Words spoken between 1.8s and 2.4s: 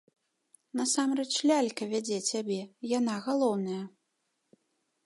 вядзе